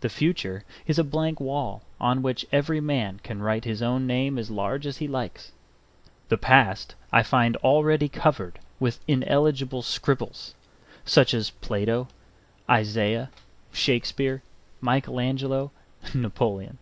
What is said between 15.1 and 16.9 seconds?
Angelo, Napoleon.